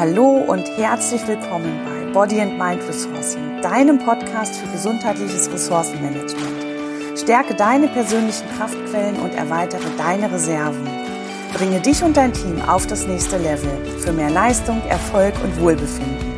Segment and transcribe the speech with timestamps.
[0.00, 7.18] Hallo und herzlich willkommen bei Body and Mind Ressourcen, deinem Podcast für gesundheitliches Ressourcenmanagement.
[7.18, 10.88] Stärke deine persönlichen Kraftquellen und erweitere deine Reserven.
[11.52, 13.68] Bringe dich und dein Team auf das nächste Level
[13.98, 16.32] für mehr Leistung, Erfolg und Wohlbefinden.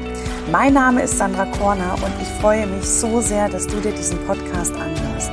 [0.51, 4.19] Mein Name ist Sandra Korner und ich freue mich so sehr, dass du dir diesen
[4.27, 5.31] Podcast anhörst.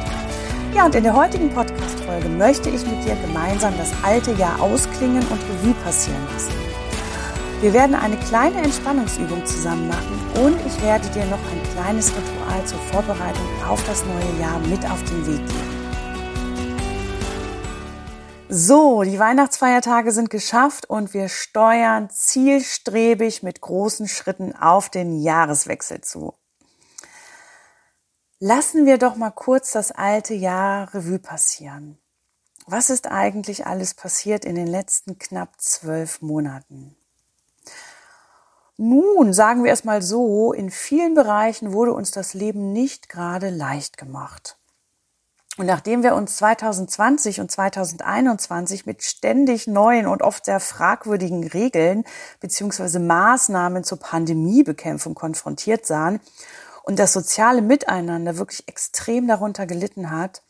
[0.76, 5.24] Ja, und in der heutigen Podcast-Folge möchte ich mit dir gemeinsam das alte Jahr ausklingen
[5.24, 6.70] und Revue passieren lassen.
[7.62, 12.66] Wir werden eine kleine Entspannungsübung zusammen machen und ich werde dir noch ein kleines Ritual
[12.66, 15.80] zur Vorbereitung auf das neue Jahr mit auf den Weg geben.
[18.48, 26.00] So, die Weihnachtsfeiertage sind geschafft und wir steuern zielstrebig mit großen Schritten auf den Jahreswechsel
[26.00, 26.36] zu.
[28.40, 32.00] Lassen wir doch mal kurz das alte Jahr Revue passieren.
[32.68, 36.96] Was ist eigentlich alles passiert in den letzten knapp zwölf Monaten?
[38.82, 43.50] Nun, sagen wir es mal so, in vielen Bereichen wurde uns das Leben nicht gerade
[43.50, 44.58] leicht gemacht.
[45.58, 52.06] Und nachdem wir uns 2020 und 2021 mit ständig neuen und oft sehr fragwürdigen Regeln
[52.40, 56.22] beziehungsweise Maßnahmen zur Pandemiebekämpfung konfrontiert sahen
[56.84, 60.42] und das soziale Miteinander wirklich extrem darunter gelitten hat,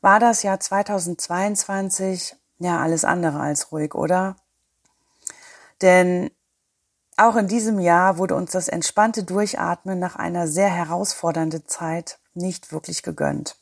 [0.00, 4.36] war das Jahr 2022 ja alles andere als ruhig, oder?
[5.82, 6.30] Denn
[7.16, 12.72] auch in diesem Jahr wurde uns das entspannte Durchatmen nach einer sehr herausfordernden Zeit nicht
[12.72, 13.56] wirklich gegönnt.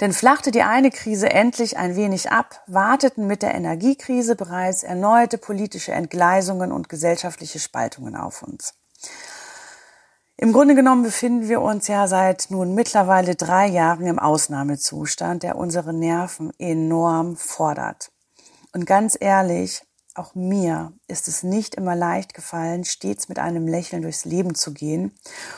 [0.00, 5.38] Denn flachte die eine Krise endlich ein wenig ab, warteten mit der Energiekrise bereits erneute
[5.38, 8.74] politische Entgleisungen und gesellschaftliche Spaltungen auf uns.
[10.36, 15.56] Im Grunde genommen befinden wir uns ja seit nun mittlerweile drei Jahren im Ausnahmezustand, der
[15.56, 18.10] unsere Nerven enorm fordert.
[18.72, 19.82] Und ganz ehrlich,
[20.14, 24.72] auch mir ist es nicht immer leicht gefallen, stets mit einem Lächeln durchs Leben zu
[24.72, 25.12] gehen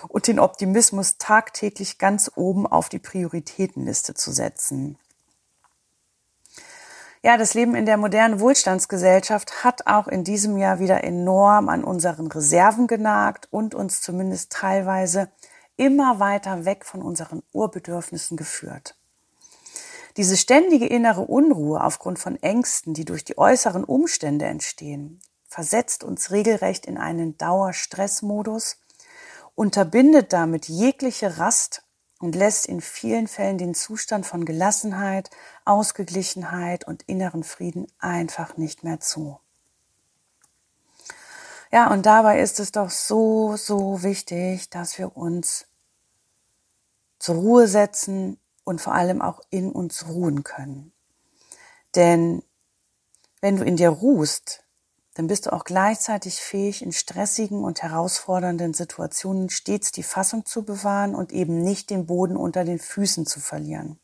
[0.09, 4.99] und den Optimismus tagtäglich ganz oben auf die Prioritätenliste zu setzen.
[7.23, 11.83] Ja, das Leben in der modernen Wohlstandsgesellschaft hat auch in diesem Jahr wieder enorm an
[11.83, 15.29] unseren Reserven genagt und uns zumindest teilweise
[15.77, 18.97] immer weiter weg von unseren Urbedürfnissen geführt.
[20.17, 26.31] Diese ständige innere Unruhe aufgrund von Ängsten, die durch die äußeren Umstände entstehen, versetzt uns
[26.31, 28.79] regelrecht in einen Dauerstressmodus,
[29.55, 31.83] unterbindet damit jegliche Rast
[32.19, 35.31] und lässt in vielen Fällen den Zustand von Gelassenheit,
[35.67, 39.39] Ausgeglichenheit und inneren Frieden einfach nicht mehr zu.
[41.71, 45.67] Ja, und dabei ist es doch so, so wichtig, dass wir uns
[47.19, 50.93] zur Ruhe setzen und vor allem auch in uns ruhen können.
[51.95, 52.43] Denn
[53.41, 54.65] wenn du in dir ruhst,
[55.15, 60.65] dann bist du auch gleichzeitig fähig, in stressigen und herausfordernden Situationen stets die Fassung zu
[60.65, 63.99] bewahren und eben nicht den Boden unter den Füßen zu verlieren.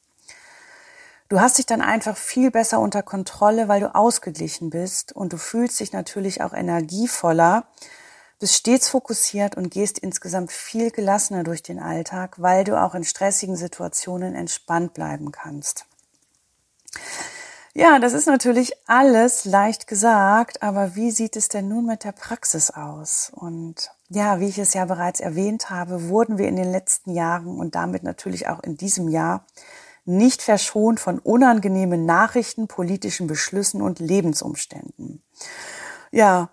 [1.28, 5.39] Du hast dich dann einfach viel besser unter Kontrolle, weil du ausgeglichen bist und du
[5.39, 7.67] fühlst dich natürlich auch energievoller,
[8.42, 13.04] bist stets fokussiert und gehst insgesamt viel gelassener durch den Alltag, weil du auch in
[13.04, 15.86] stressigen Situationen entspannt bleiben kannst.
[17.72, 22.10] Ja, das ist natürlich alles leicht gesagt, aber wie sieht es denn nun mit der
[22.10, 23.30] Praxis aus?
[23.32, 27.60] Und ja, wie ich es ja bereits erwähnt habe, wurden wir in den letzten Jahren
[27.60, 29.47] und damit natürlich auch in diesem Jahr
[30.04, 35.22] nicht verschont von unangenehmen Nachrichten, politischen Beschlüssen und Lebensumständen.
[36.10, 36.50] Ja,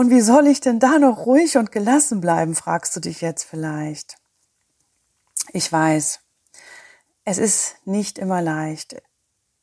[0.00, 3.44] und wie soll ich denn da noch ruhig und gelassen bleiben, fragst du dich jetzt
[3.44, 4.16] vielleicht.
[5.52, 6.20] Ich weiß,
[7.26, 8.96] es ist nicht immer leicht.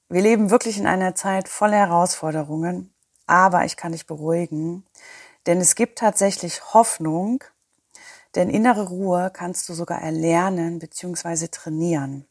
[0.10, 2.94] Wir leben wirklich in einer Zeit voller Herausforderungen,
[3.26, 4.86] aber ich kann dich beruhigen,
[5.48, 7.44] denn es gibt tatsächlich Hoffnung,
[8.36, 11.48] denn innere Ruhe kannst du sogar erlernen bzw.
[11.48, 12.28] trainieren,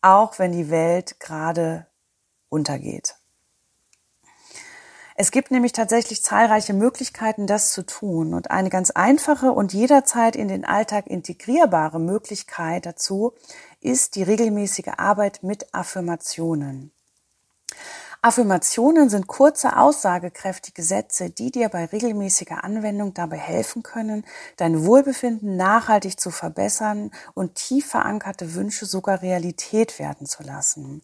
[0.00, 1.88] auch wenn die Welt gerade
[2.48, 3.16] untergeht.
[5.16, 8.34] Es gibt nämlich tatsächlich zahlreiche Möglichkeiten, das zu tun.
[8.34, 13.32] Und eine ganz einfache und jederzeit in den Alltag integrierbare Möglichkeit dazu
[13.80, 16.90] ist die regelmäßige Arbeit mit Affirmationen.
[18.22, 24.24] Affirmationen sind kurze, aussagekräftige Sätze, die dir bei regelmäßiger Anwendung dabei helfen können,
[24.56, 31.02] dein Wohlbefinden nachhaltig zu verbessern und tief verankerte Wünsche sogar Realität werden zu lassen.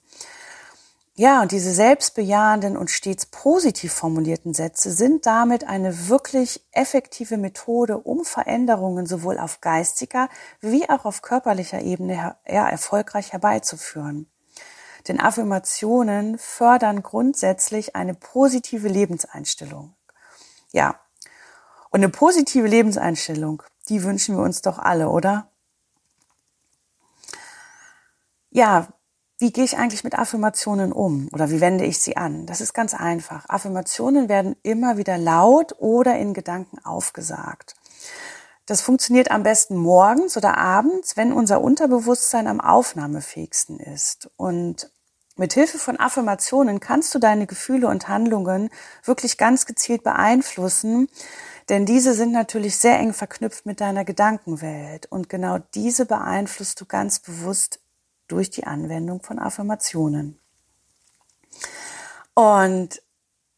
[1.16, 7.98] Ja, und diese selbstbejahenden und stets positiv formulierten Sätze sind damit eine wirklich effektive Methode,
[7.98, 10.28] um Veränderungen sowohl auf geistiger
[10.60, 14.30] wie auch auf körperlicher Ebene ja, erfolgreich herbeizuführen.
[15.08, 19.94] Denn Affirmationen fördern grundsätzlich eine positive Lebenseinstellung.
[20.72, 21.00] Ja,
[21.90, 25.50] Und eine positive Lebenseinstellung, die wünschen wir uns doch alle, oder?
[28.50, 28.88] Ja,
[29.40, 32.44] wie gehe ich eigentlich mit Affirmationen um oder wie wende ich sie an?
[32.44, 33.48] Das ist ganz einfach.
[33.48, 37.74] Affirmationen werden immer wieder laut oder in Gedanken aufgesagt.
[38.66, 44.30] Das funktioniert am besten morgens oder abends, wenn unser Unterbewusstsein am aufnahmefähigsten ist.
[44.36, 44.92] Und
[45.36, 48.68] mit Hilfe von Affirmationen kannst du deine Gefühle und Handlungen
[49.04, 51.08] wirklich ganz gezielt beeinflussen,
[51.70, 56.84] denn diese sind natürlich sehr eng verknüpft mit deiner Gedankenwelt und genau diese beeinflusst du
[56.84, 57.80] ganz bewusst
[58.30, 60.38] durch die Anwendung von Affirmationen.
[62.34, 63.02] Und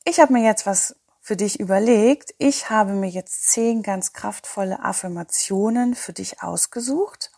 [0.04, 2.34] ich habe mir jetzt was für dich überlegt.
[2.38, 7.30] Ich habe mir jetzt zehn ganz kraftvolle Affirmationen für dich ausgesucht,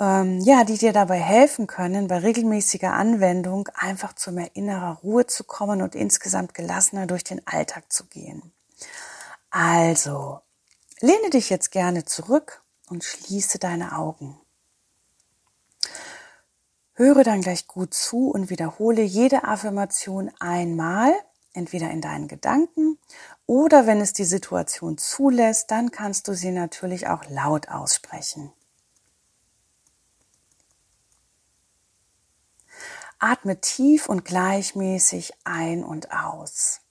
[0.00, 5.26] ähm, ja, die dir dabei helfen können, bei regelmäßiger Anwendung einfach zu mehr innerer Ruhe
[5.26, 8.52] zu kommen und insgesamt gelassener durch den Alltag zu gehen.
[9.50, 10.40] Also,
[11.00, 14.40] lehne dich jetzt gerne zurück und schließe deine Augen.
[17.02, 21.12] Höre dann gleich gut zu und wiederhole jede Affirmation einmal,
[21.52, 22.96] entweder in deinen Gedanken
[23.44, 28.52] oder wenn es die Situation zulässt, dann kannst du sie natürlich auch laut aussprechen.
[33.18, 36.82] Atme tief und gleichmäßig ein und aus.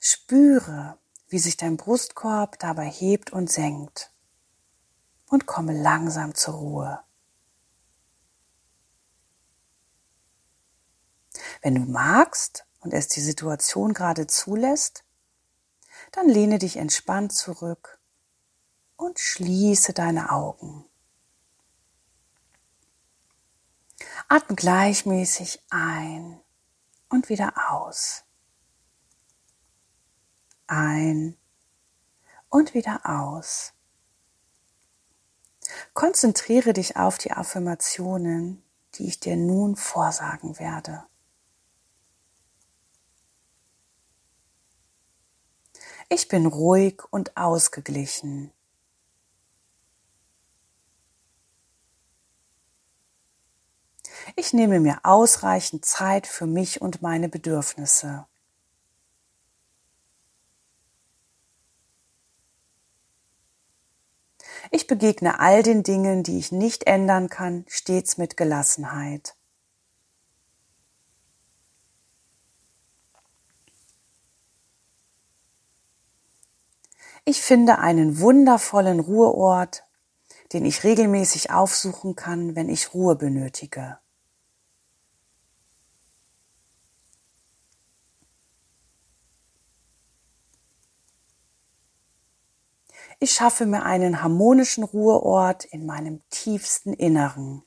[0.00, 0.98] Spüre,
[1.28, 4.13] wie sich dein Brustkorb dabei hebt und senkt
[5.34, 7.00] und komme langsam zur Ruhe.
[11.60, 15.04] Wenn du magst und es die Situation gerade zulässt,
[16.12, 18.00] dann lehne dich entspannt zurück
[18.96, 20.84] und schließe deine Augen.
[24.28, 26.40] Atme gleichmäßig ein
[27.08, 28.24] und wieder aus
[30.66, 31.36] ein
[32.48, 33.73] und wieder aus.
[35.92, 38.62] Konzentriere dich auf die Affirmationen,
[38.94, 41.04] die ich dir nun vorsagen werde.
[46.08, 48.52] Ich bin ruhig und ausgeglichen.
[54.36, 58.26] Ich nehme mir ausreichend Zeit für mich und meine Bedürfnisse.
[64.74, 69.36] Ich begegne all den Dingen, die ich nicht ändern kann, stets mit Gelassenheit.
[77.24, 79.84] Ich finde einen wundervollen Ruheort,
[80.52, 83.98] den ich regelmäßig aufsuchen kann, wenn ich Ruhe benötige.
[93.20, 97.62] Ich schaffe mir einen harmonischen Ruheort in meinem tiefsten Inneren.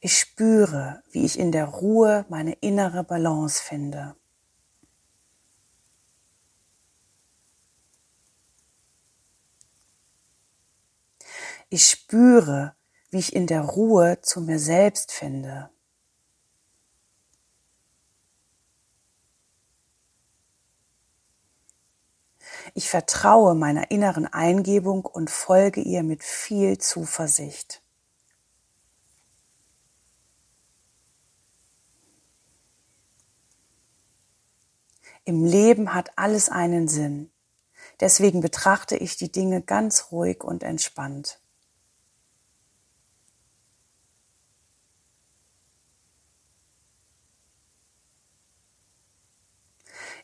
[0.00, 4.16] Ich spüre, wie ich in der Ruhe meine innere Balance finde.
[11.70, 12.76] Ich spüre,
[13.10, 15.73] wie ich in der Ruhe zu mir selbst finde.
[22.76, 27.82] Ich vertraue meiner inneren Eingebung und folge ihr mit viel Zuversicht.
[35.24, 37.30] Im Leben hat alles einen Sinn.
[38.00, 41.40] Deswegen betrachte ich die Dinge ganz ruhig und entspannt.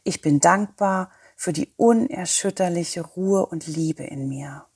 [0.02, 4.66] Ich bin dankbar für die unerschütterliche Ruhe und Liebe in mir.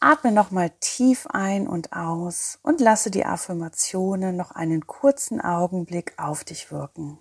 [0.00, 6.42] Atme nochmal tief ein und aus und lasse die Affirmationen noch einen kurzen Augenblick auf
[6.42, 7.18] dich wirken.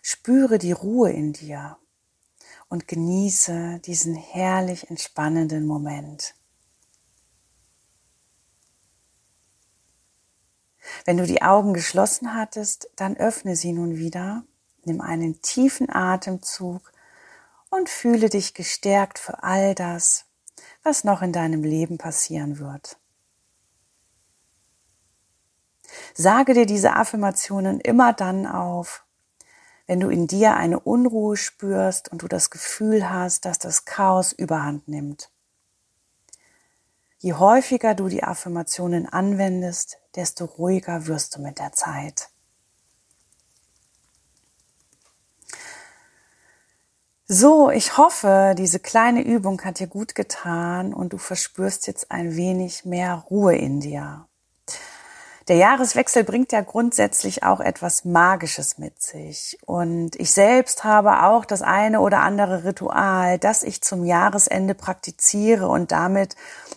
[0.00, 1.76] Spüre die Ruhe in dir
[2.70, 6.34] und genieße diesen herrlich entspannenden Moment.
[11.04, 14.44] Wenn du die Augen geschlossen hattest, dann öffne sie nun wieder,
[14.84, 16.92] nimm einen tiefen Atemzug
[17.70, 20.26] und fühle dich gestärkt für all das,
[20.82, 22.98] was noch in deinem Leben passieren wird.
[26.14, 29.04] Sage dir diese Affirmationen immer dann auf,
[29.86, 34.32] wenn du in dir eine Unruhe spürst und du das Gefühl hast, dass das Chaos
[34.32, 35.31] überhand nimmt.
[37.22, 42.30] Je häufiger du die Affirmationen anwendest, desto ruhiger wirst du mit der Zeit.
[47.28, 52.34] So, ich hoffe, diese kleine Übung hat dir gut getan und du verspürst jetzt ein
[52.34, 54.26] wenig mehr Ruhe in dir.
[55.46, 59.58] Der Jahreswechsel bringt ja grundsätzlich auch etwas Magisches mit sich.
[59.64, 65.68] Und ich selbst habe auch das eine oder andere Ritual, das ich zum Jahresende praktiziere
[65.68, 66.34] und damit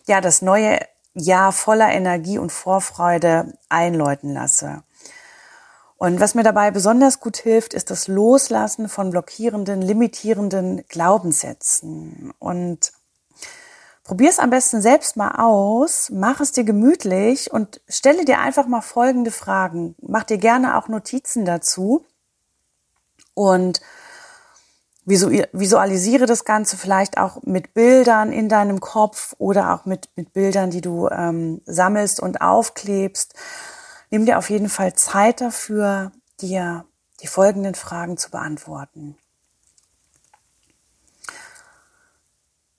[0.08, 0.80] ja das neue
[1.14, 4.84] Jahr voller Energie und Vorfreude einläuten lasse.
[5.98, 12.34] Und was mir dabei besonders gut hilft, ist das Loslassen von blockierenden, limitierenden Glaubenssätzen.
[12.38, 12.92] Und
[14.04, 18.68] probier es am besten selbst mal aus, mach es dir gemütlich und stelle dir einfach
[18.68, 19.96] mal folgende Fragen.
[20.02, 22.06] Mach dir gerne auch Notizen dazu
[23.34, 23.82] und
[25.06, 30.72] visualisiere das Ganze vielleicht auch mit Bildern in deinem Kopf oder auch mit, mit Bildern,
[30.72, 33.36] die du ähm, sammelst und aufklebst.
[34.10, 36.86] Nimm dir auf jeden Fall Zeit dafür, dir
[37.22, 39.18] die folgenden Fragen zu beantworten.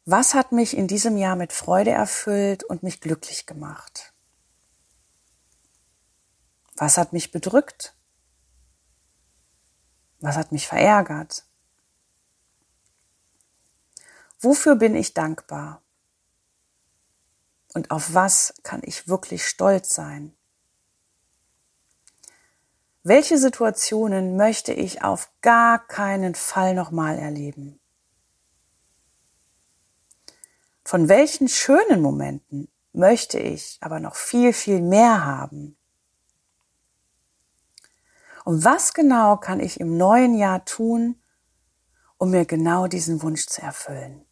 [0.04, 4.12] Was hat mich in diesem Jahr mit Freude erfüllt und mich glücklich gemacht?
[6.76, 7.96] Was hat mich bedrückt?
[10.20, 11.45] Was hat mich verärgert?
[14.40, 15.82] Wofür bin ich dankbar?
[17.72, 20.36] Und auf was kann ich wirklich stolz sein?
[23.02, 27.78] Welche Situationen möchte ich auf gar keinen Fall nochmal erleben?
[30.84, 35.76] Von welchen schönen Momenten möchte ich aber noch viel, viel mehr haben?
[38.44, 41.22] Und was genau kann ich im neuen Jahr tun,
[42.18, 44.25] um mir genau diesen Wunsch zu erfüllen?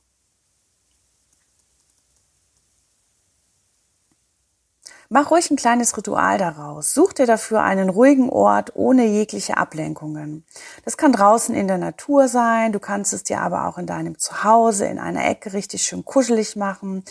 [5.17, 6.93] Mach ruhig ein kleines Ritual daraus.
[6.93, 10.45] Such dir dafür einen ruhigen Ort ohne jegliche Ablenkungen.
[10.85, 12.73] Das kann draußen in der Natur sein.
[12.73, 16.57] Du kannst es dir aber auch in deinem Zuhause in einer Ecke richtig schön kuschelig
[16.57, 17.05] machen.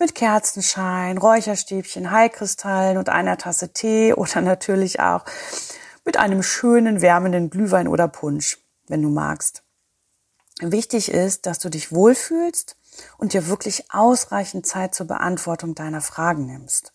[0.00, 5.24] Mit Kerzenschein, Räucherstäbchen, Heilkristallen und einer Tasse Tee oder natürlich auch
[6.04, 8.58] mit einem schönen wärmenden Glühwein oder Punsch,
[8.88, 9.62] wenn du magst.
[10.58, 12.74] Wichtig ist, dass du dich wohlfühlst
[13.16, 16.93] und dir wirklich ausreichend Zeit zur Beantwortung deiner Fragen nimmst.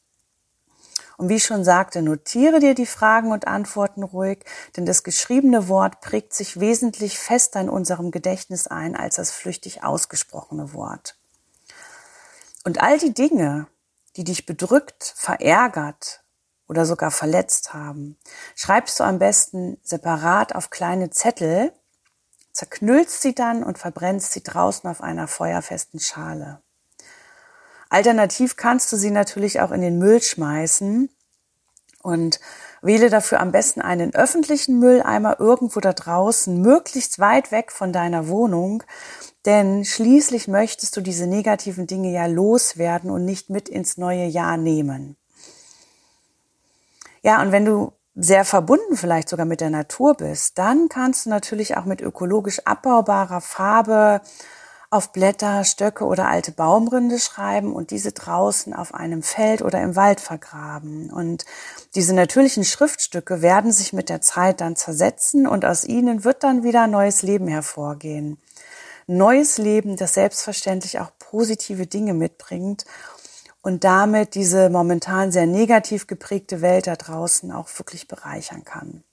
[1.20, 4.46] Und wie ich schon sagte, notiere dir die Fragen und Antworten ruhig,
[4.78, 9.84] denn das geschriebene Wort prägt sich wesentlich fester in unserem Gedächtnis ein als das flüchtig
[9.84, 11.18] ausgesprochene Wort.
[12.64, 13.68] Und all die Dinge,
[14.16, 16.24] die dich bedrückt, verärgert
[16.70, 18.18] oder sogar verletzt haben,
[18.56, 21.74] schreibst du am besten separat auf kleine Zettel,
[22.54, 26.62] zerknüllst sie dann und verbrennst sie draußen auf einer feuerfesten Schale.
[27.90, 31.10] Alternativ kannst du sie natürlich auch in den Müll schmeißen
[32.04, 32.40] und
[32.82, 38.28] wähle dafür am besten einen öffentlichen Mülleimer irgendwo da draußen, möglichst weit weg von deiner
[38.28, 38.84] Wohnung,
[39.46, 44.58] denn schließlich möchtest du diese negativen Dinge ja loswerden und nicht mit ins neue Jahr
[44.58, 45.18] nehmen.
[47.22, 51.30] Ja, und wenn du sehr verbunden vielleicht sogar mit der Natur bist, dann kannst du
[51.30, 54.22] natürlich auch mit ökologisch abbaubarer Farbe
[54.92, 59.96] auf Blätter, Stöcke oder alte Baumrinde schreiben und diese draußen auf einem Feld oder im
[59.96, 61.12] Wald vergraben.
[61.12, 61.46] Und
[61.94, 66.64] diese natürlichen Schriftstücke werden sich mit der Zeit dann zersetzen und aus ihnen wird dann
[66.64, 68.40] wieder neues Leben hervorgehen.
[69.06, 72.86] Neues Leben, das selbstverständlich auch positive Dinge mitbringt
[73.62, 79.04] und damit diese momentan sehr negativ geprägte Welt da draußen auch wirklich bereichern kann.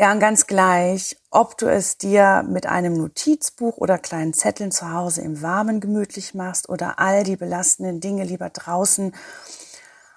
[0.00, 4.90] Ja, und ganz gleich, ob du es dir mit einem Notizbuch oder kleinen Zetteln zu
[4.94, 9.14] Hause im Warmen gemütlich machst oder all die belastenden Dinge lieber draußen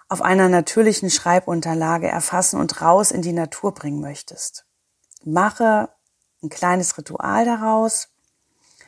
[0.08, 4.66] auf einer natürlichen Schreibunterlage erfassen und raus in die Natur bringen möchtest.
[5.26, 5.90] Mache
[6.42, 8.08] ein kleines Ritual daraus,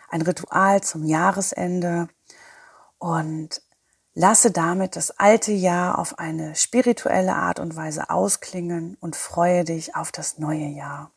[0.07, 2.07] ein Ritual zum Jahresende
[2.99, 3.61] und
[4.17, 9.97] Lasse damit das alte Jahr auf eine spirituelle Art und Weise ausklingen und freue dich
[9.97, 11.11] auf das neue Jahr.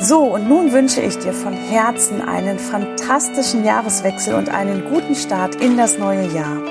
[0.00, 5.56] So, und nun wünsche ich dir von Herzen einen fantastischen Jahreswechsel und einen guten Start
[5.56, 6.62] in das neue Jahr.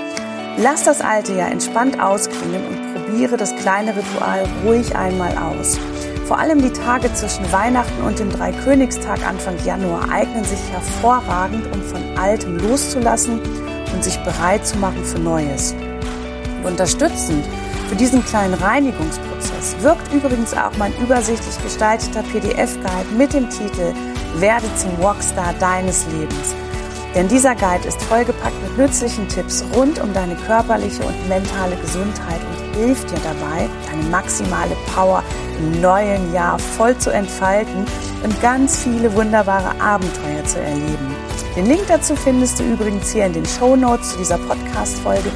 [0.57, 5.77] Lass das alte Jahr entspannt ausklingen und probiere das kleine Ritual ruhig einmal aus.
[6.25, 11.81] Vor allem die Tage zwischen Weihnachten und dem Dreikönigstag Anfang Januar eignen sich hervorragend, um
[11.81, 13.41] von Altem loszulassen
[13.93, 15.75] und sich bereit zu machen für Neues.
[16.63, 17.43] Unterstützend
[17.89, 23.93] für diesen kleinen Reinigungsprozess wirkt übrigens auch mein übersichtlich gestalteter PDF-Guide mit dem Titel
[24.37, 26.55] Werde zum Rockstar deines Lebens.
[27.13, 32.39] Denn dieser Guide ist vollgepackt mit nützlichen Tipps rund um deine körperliche und mentale Gesundheit
[32.49, 35.23] und hilft dir dabei, deine maximale Power
[35.59, 37.85] im neuen Jahr voll zu entfalten
[38.23, 41.15] und ganz viele wunderbare Abenteuer zu erleben.
[41.55, 45.31] Den Link dazu findest du übrigens hier in den Show Notes zu dieser Podcast-Folge,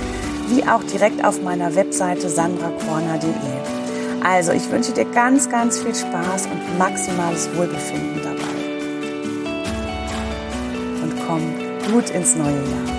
[0.48, 3.78] wie auch direkt auf meiner Webseite sandrakorner.de.
[4.24, 8.58] Also, ich wünsche dir ganz, ganz viel Spaß und maximales Wohlbefinden dabei.
[11.04, 12.97] Und komm gut ins neue Jahr.